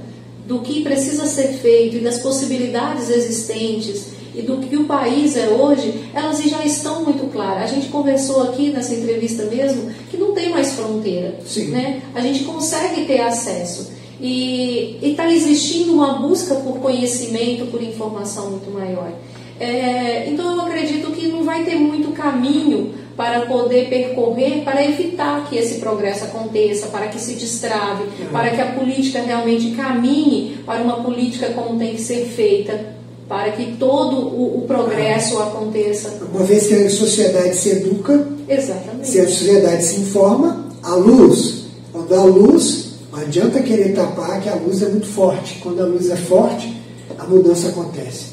do 0.46 0.60
que 0.60 0.82
precisa 0.82 1.26
ser 1.26 1.48
feito 1.48 1.96
e 1.96 2.00
das 2.00 2.18
possibilidades 2.18 3.08
existentes 3.08 4.10
e 4.34 4.42
do 4.42 4.58
que 4.58 4.76
o 4.76 4.84
país 4.84 5.36
é 5.36 5.48
hoje, 5.48 6.08
elas 6.14 6.42
já 6.42 6.64
estão 6.64 7.04
muito 7.04 7.30
claras. 7.32 7.70
A 7.70 7.74
gente 7.74 7.88
conversou 7.88 8.42
aqui 8.44 8.70
nessa 8.70 8.94
entrevista 8.94 9.44
mesmo 9.44 9.90
que 10.10 10.16
não 10.16 10.32
tem 10.32 10.50
mais 10.50 10.72
fronteira. 10.72 11.36
Sim. 11.44 11.68
Né? 11.68 12.02
A 12.14 12.20
gente 12.20 12.44
consegue 12.44 13.06
ter 13.06 13.20
acesso. 13.20 13.90
E 14.20 14.98
está 15.02 15.30
existindo 15.32 15.94
uma 15.94 16.14
busca 16.14 16.54
por 16.56 16.78
conhecimento, 16.78 17.70
por 17.70 17.82
informação 17.82 18.50
muito 18.50 18.70
maior. 18.70 19.12
É, 19.58 20.28
então 20.28 20.54
eu 20.54 20.62
acredito 20.62 21.10
que 21.10 21.28
não 21.28 21.44
vai 21.44 21.64
ter 21.64 21.76
muito 21.76 22.12
caminho 22.12 22.94
para 23.16 23.42
poder 23.42 23.88
percorrer, 23.88 24.62
para 24.62 24.84
evitar 24.84 25.48
que 25.48 25.56
esse 25.56 25.78
progresso 25.78 26.24
aconteça, 26.24 26.86
para 26.86 27.08
que 27.08 27.20
se 27.20 27.34
destrave, 27.34 28.04
uhum. 28.04 28.28
para 28.32 28.50
que 28.50 28.60
a 28.60 28.72
política 28.72 29.20
realmente 29.20 29.72
caminhe 29.72 30.58
para 30.64 30.82
uma 30.82 31.02
política 31.02 31.50
como 31.50 31.78
tem 31.78 31.94
que 31.94 32.00
ser 32.00 32.26
feita 32.26 33.00
para 33.30 33.52
que 33.52 33.76
todo 33.76 34.16
o, 34.16 34.58
o 34.58 34.64
progresso 34.66 35.38
ah. 35.38 35.44
aconteça. 35.44 36.18
Uma 36.34 36.42
vez 36.42 36.66
que 36.66 36.74
a 36.74 36.90
sociedade 36.90 37.54
se 37.54 37.68
educa, 37.70 38.26
Exatamente. 38.48 39.08
se 39.08 39.20
a 39.20 39.28
sociedade 39.28 39.84
se 39.84 40.00
informa, 40.00 40.66
a 40.82 40.96
luz, 40.96 41.66
quando 41.92 42.12
há 42.12 42.24
luz, 42.24 42.89
adianta 43.22 43.62
querer 43.62 43.94
tapar 43.94 44.40
que 44.40 44.48
a 44.48 44.54
luz 44.54 44.82
é 44.82 44.88
muito 44.88 45.06
forte. 45.06 45.58
Quando 45.62 45.80
a 45.80 45.86
luz 45.86 46.10
é 46.10 46.16
forte, 46.16 46.80
a 47.18 47.24
mudança 47.24 47.68
acontece. 47.68 48.26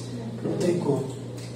Não 0.44 0.54
tem 0.58 0.78
como. 0.80 1.04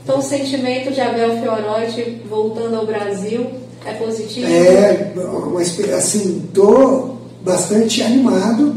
Então 0.03 0.19
o 0.19 0.21
sentimento 0.21 0.91
de 0.91 0.99
Abel 0.99 1.39
Fiorotti 1.39 2.21
voltando 2.27 2.75
ao 2.75 2.85
Brasil 2.85 3.47
é 3.85 3.93
positivo? 3.93 4.47
É, 4.47 5.13
uma, 5.15 5.61
assim, 5.61 6.43
estou 6.45 7.17
bastante 7.43 8.01
animado. 8.01 8.75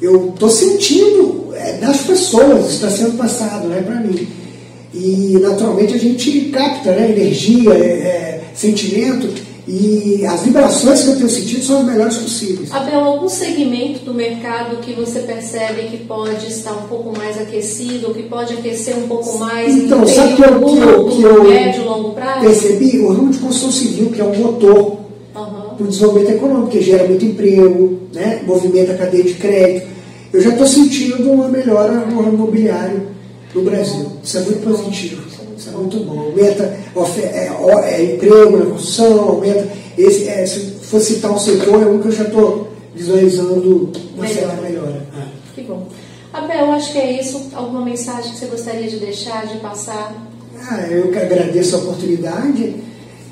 Eu 0.00 0.30
estou 0.30 0.48
sentindo 0.48 1.52
é, 1.54 1.74
das 1.74 2.02
pessoas, 2.02 2.72
está 2.72 2.90
sendo 2.90 3.16
passado 3.16 3.68
né, 3.68 3.82
para 3.82 3.96
mim. 3.96 4.28
E 4.94 5.38
naturalmente 5.40 5.94
a 5.94 5.98
gente 5.98 6.50
capta 6.50 6.92
né, 6.92 7.10
energia, 7.10 7.74
é, 7.74 7.84
é, 7.84 8.44
sentimento 8.54 9.47
e 9.68 10.24
as 10.24 10.40
vibrações 10.40 11.02
que 11.02 11.10
eu 11.10 11.16
tenho 11.16 11.28
sentido 11.28 11.62
são 11.62 11.80
as 11.80 11.84
melhores 11.84 12.16
possíveis. 12.16 12.72
Abel, 12.72 13.04
algum 13.04 13.28
segmento 13.28 14.02
do 14.02 14.14
mercado 14.14 14.78
que 14.78 14.94
você 14.94 15.20
percebe 15.20 15.88
que 15.88 15.98
pode 15.98 16.46
estar 16.46 16.72
um 16.72 16.88
pouco 16.88 17.14
mais 17.16 17.38
aquecido, 17.38 18.14
que 18.14 18.22
pode 18.22 18.54
aquecer 18.54 18.96
um 18.96 19.06
pouco 19.06 19.36
mais 19.38 19.76
então, 19.76 20.02
em 20.02 20.06
sabe 20.06 20.36
que 20.36 20.42
eu, 20.42 20.64
que 20.64 20.78
eu, 20.78 21.04
que 21.08 21.22
eu 21.22 21.44
médio, 21.44 21.84
longo 21.84 22.12
prazo? 22.12 22.40
Percebi 22.40 22.98
o 23.00 23.08
ramo 23.12 23.30
de 23.30 23.38
construção 23.38 23.70
civil, 23.70 24.10
que 24.10 24.22
é 24.22 24.24
um 24.24 24.34
motor 24.36 24.78
uhum. 24.78 25.74
para 25.76 25.84
o 25.84 25.86
desenvolvimento 25.86 26.30
econômico, 26.30 26.70
que 26.70 26.80
gera 26.80 27.06
muito 27.06 27.26
emprego, 27.26 27.98
né, 28.14 28.42
movimenta 28.46 28.92
a 28.92 28.96
cadeia 28.96 29.24
de 29.24 29.34
crédito. 29.34 29.86
Eu 30.32 30.40
já 30.40 30.48
estou 30.48 30.66
sentindo 30.66 31.30
uma 31.30 31.48
melhora 31.48 32.06
no 32.06 32.22
ramo 32.22 32.36
imobiliário 32.36 33.02
no 33.54 33.62
Brasil. 33.62 34.06
Isso 34.24 34.38
é 34.38 34.40
muito 34.40 34.62
positivo. 34.62 35.28
Isso 35.58 35.70
é 35.70 35.72
muito 35.72 35.98
bom. 36.04 36.20
Aumenta 36.20 36.62
é, 36.62 37.50
é, 37.84 38.14
emprego 38.14 38.56
na 38.56 38.66
construção, 38.66 39.28
aumenta. 39.28 39.68
Esse, 39.98 40.28
é, 40.28 40.46
se 40.46 40.60
for 40.82 41.00
citar 41.00 41.32
um 41.32 41.38
setor, 41.38 41.82
é 41.82 41.86
um 41.86 42.00
que 42.00 42.06
eu 42.06 42.12
já 42.12 42.22
estou 42.22 42.68
visualizando 42.94 43.92
uma 44.14 44.22
Melhor. 44.22 44.28
certa 44.28 44.62
melhora. 44.62 45.06
Ah. 45.12 45.26
Que 45.54 45.62
bom. 45.62 45.88
Abel, 46.32 46.70
acho 46.70 46.92
que 46.92 46.98
é 46.98 47.20
isso. 47.20 47.50
Alguma 47.52 47.84
mensagem 47.84 48.30
que 48.30 48.38
você 48.38 48.46
gostaria 48.46 48.88
de 48.88 48.98
deixar, 48.98 49.46
de 49.46 49.58
passar? 49.58 50.14
Ah, 50.70 50.82
eu 50.82 51.10
que 51.10 51.18
agradeço 51.18 51.74
a 51.74 51.78
oportunidade. 51.80 52.76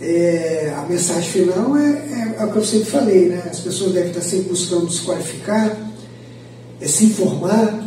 É, 0.00 0.74
a 0.76 0.82
mensagem 0.82 1.30
final 1.30 1.76
é, 1.76 1.88
é, 1.88 2.36
é, 2.40 2.44
o 2.44 2.52
que 2.52 2.58
eu 2.58 2.64
sempre 2.64 2.90
falei, 2.90 3.28
né? 3.28 3.42
As 3.48 3.60
pessoas 3.60 3.92
devem 3.92 4.10
estar 4.10 4.20
sempre 4.20 4.48
buscando 4.48 4.90
se 4.90 5.02
qualificar, 5.02 5.76
é 6.80 6.86
se 6.86 7.06
informar, 7.06 7.82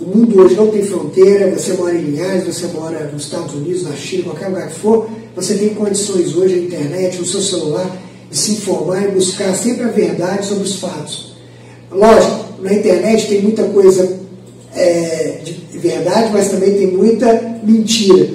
o 0.00 0.04
mundo 0.04 0.40
hoje 0.40 0.54
não 0.54 0.68
tem 0.68 0.82
fronteira, 0.82 1.50
você 1.50 1.72
mora 1.72 1.94
em 1.94 2.02
Linhares, 2.02 2.44
você 2.44 2.66
mora 2.66 3.10
nos 3.12 3.24
Estados 3.24 3.54
Unidos, 3.54 3.82
na 3.82 3.96
China, 3.96 4.24
qualquer 4.24 4.48
lugar 4.48 4.68
que 4.68 4.78
for, 4.78 5.08
você 5.34 5.54
tem 5.54 5.70
condições 5.70 6.36
hoje 6.36 6.56
na 6.56 6.62
internet, 6.62 7.18
no 7.18 7.24
seu 7.24 7.40
celular, 7.40 7.96
de 8.30 8.36
se 8.36 8.52
informar 8.52 9.04
e 9.04 9.12
buscar 9.12 9.54
sempre 9.54 9.84
a 9.84 9.88
verdade 9.88 10.46
sobre 10.46 10.64
os 10.64 10.76
fatos. 10.76 11.32
Lógico, 11.90 12.62
na 12.62 12.74
internet 12.74 13.26
tem 13.26 13.40
muita 13.40 13.64
coisa 13.64 14.18
é, 14.74 15.40
de 15.44 15.78
verdade, 15.78 16.30
mas 16.32 16.50
também 16.50 16.74
tem 16.74 16.88
muita 16.88 17.58
mentira. 17.62 18.28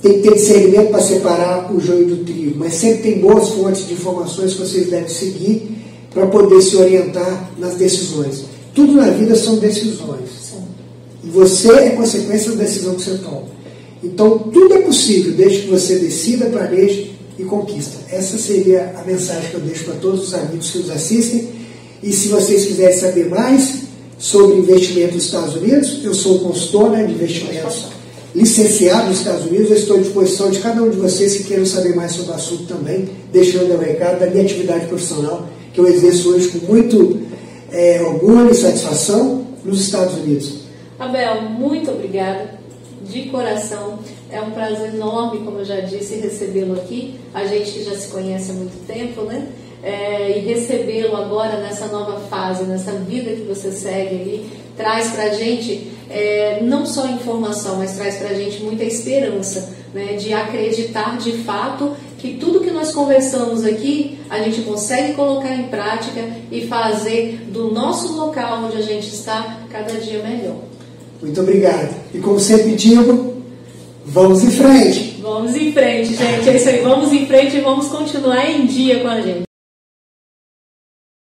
Tem 0.00 0.14
que 0.14 0.28
ter 0.28 0.34
discernimento 0.34 0.90
para 0.90 1.00
separar 1.00 1.72
o 1.74 1.80
joio 1.80 2.06
do 2.06 2.24
trigo, 2.24 2.58
mas 2.58 2.74
sempre 2.74 3.02
tem 3.02 3.20
boas 3.20 3.48
fontes 3.50 3.86
de 3.86 3.94
informações 3.94 4.54
que 4.54 4.60
vocês 4.60 4.88
devem 4.88 5.08
seguir 5.08 5.68
para 6.12 6.26
poder 6.26 6.60
se 6.60 6.76
orientar 6.76 7.50
nas 7.58 7.74
decisões. 7.74 8.44
Tudo 8.74 8.94
na 8.94 9.10
vida 9.10 9.34
são 9.34 9.56
decisões. 9.56 10.41
E 11.24 11.28
você 11.28 11.70
é 11.70 11.90
consequência 11.90 12.52
da 12.52 12.64
decisão 12.64 12.94
que 12.94 13.02
você 13.02 13.18
toma. 13.18 13.44
Então, 14.02 14.38
tudo 14.38 14.74
é 14.74 14.82
possível, 14.82 15.32
desde 15.32 15.62
que 15.62 15.68
você 15.68 15.98
decida, 15.98 16.46
planeje 16.46 17.12
e 17.38 17.44
conquista. 17.44 17.98
Essa 18.10 18.36
seria 18.36 18.94
a 18.98 19.04
mensagem 19.04 19.50
que 19.50 19.54
eu 19.54 19.60
deixo 19.60 19.84
para 19.84 19.94
todos 19.94 20.28
os 20.28 20.34
amigos 20.34 20.70
que 20.70 20.78
nos 20.78 20.90
assistem. 20.90 21.48
E 22.02 22.12
se 22.12 22.28
vocês 22.28 22.66
quiserem 22.66 22.98
saber 22.98 23.28
mais 23.28 23.82
sobre 24.18 24.58
investimento 24.58 25.14
nos 25.14 25.24
Estados 25.24 25.54
Unidos, 25.54 26.00
eu 26.04 26.14
sou 26.14 26.40
consultor 26.40 26.90
né, 26.90 27.04
de 27.04 27.12
investimentos 27.12 27.86
licenciado 28.34 29.08
nos 29.08 29.18
Estados 29.18 29.46
Unidos. 29.46 29.70
Eu 29.70 29.76
estou 29.76 29.96
à 29.96 30.00
disposição 30.00 30.50
de 30.50 30.58
cada 30.58 30.82
um 30.82 30.90
de 30.90 30.96
vocês 30.96 31.36
que 31.36 31.44
queiram 31.44 31.66
saber 31.66 31.94
mais 31.94 32.12
sobre 32.12 32.32
o 32.32 32.34
assunto 32.34 32.64
também, 32.64 33.08
deixando 33.32 33.74
o 33.74 33.78
recado 33.78 34.20
da 34.20 34.26
minha 34.26 34.42
atividade 34.42 34.86
profissional, 34.86 35.48
que 35.72 35.80
eu 35.80 35.86
exerço 35.86 36.30
hoje 36.30 36.48
com 36.48 36.66
muito 36.66 37.20
é, 37.70 38.02
orgulho 38.02 38.50
e 38.50 38.54
satisfação 38.54 39.46
nos 39.64 39.80
Estados 39.80 40.14
Unidos. 40.16 40.61
Abel, 41.02 41.42
muito 41.42 41.90
obrigada 41.90 42.54
de 43.02 43.24
coração. 43.24 43.98
É 44.30 44.40
um 44.40 44.52
prazer 44.52 44.94
enorme, 44.94 45.40
como 45.40 45.58
eu 45.58 45.64
já 45.64 45.80
disse, 45.80 46.14
recebê-lo 46.20 46.74
aqui. 46.74 47.18
A 47.34 47.44
gente 47.44 47.82
já 47.82 47.94
se 47.96 48.06
conhece 48.08 48.52
há 48.52 48.54
muito 48.54 48.86
tempo, 48.86 49.22
né? 49.22 49.48
É, 49.82 50.38
e 50.38 50.40
recebê-lo 50.42 51.16
agora 51.16 51.58
nessa 51.58 51.88
nova 51.88 52.20
fase, 52.28 52.62
nessa 52.62 52.92
vida 52.92 53.32
que 53.32 53.42
você 53.42 53.72
segue 53.72 54.14
ali, 54.14 54.50
traz 54.76 55.10
para 55.10 55.24
a 55.24 55.30
gente 55.30 55.90
é, 56.08 56.60
não 56.62 56.86
só 56.86 57.08
informação, 57.08 57.78
mas 57.78 57.96
traz 57.96 58.18
para 58.18 58.28
a 58.28 58.34
gente 58.34 58.62
muita 58.62 58.84
esperança 58.84 59.74
né, 59.92 60.12
de 60.12 60.32
acreditar 60.32 61.18
de 61.18 61.32
fato 61.38 61.96
que 62.16 62.34
tudo 62.34 62.60
que 62.60 62.70
nós 62.70 62.92
conversamos 62.92 63.64
aqui 63.64 64.20
a 64.30 64.38
gente 64.38 64.62
consegue 64.62 65.14
colocar 65.14 65.52
em 65.52 65.64
prática 65.64 66.20
e 66.52 66.64
fazer 66.68 67.48
do 67.50 67.72
nosso 67.72 68.16
local 68.16 68.62
onde 68.64 68.76
a 68.76 68.82
gente 68.82 69.08
está 69.08 69.64
cada 69.68 69.94
dia 69.94 70.22
melhor. 70.22 70.70
Muito 71.22 71.40
obrigado. 71.40 71.94
E 72.12 72.18
como 72.18 72.38
sempre 72.38 72.74
digo, 72.74 73.36
vamos 74.04 74.42
em 74.42 74.50
frente. 74.50 75.20
Vamos 75.22 75.54
em 75.54 75.72
frente, 75.72 76.16
gente. 76.16 76.48
É 76.48 76.56
isso 76.56 76.68
aí. 76.68 76.80
Vamos 76.82 77.12
em 77.12 77.26
frente 77.26 77.56
e 77.56 77.60
vamos 77.60 77.86
continuar 77.86 78.50
em 78.50 78.66
dia 78.66 79.00
com 79.00 79.08
a 79.08 79.20
gente. 79.20 79.51